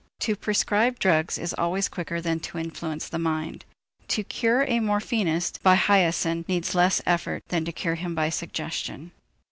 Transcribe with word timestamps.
To 0.21 0.35
prescribe 0.35 0.97
drugs 0.97 1.37
is 1.37 1.53
always 1.59 1.87
quicker 1.87 2.19
than 2.19 2.39
to 2.39 2.57
influence 2.57 3.07
the 3.07 3.19
mind; 3.19 3.65
to 4.07 4.23
cure 4.23 4.63
a 4.63 4.79
morphinist 4.79 5.61
by 5.61 5.75
hyoscine 5.75 6.43
needs 6.47 6.73
less 6.73 7.03
effort 7.05 7.43
than 7.49 7.65
to 7.65 7.71
cure 7.71 7.93
him 7.93 8.15
by 8.15 8.29
suggestion. 8.29 9.11